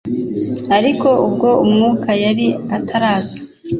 ariko 0.77 1.07
ubwo 1.27 1.49
Umwuka 1.63 2.09
yari 2.23 2.47
ataraza, 2.77 3.37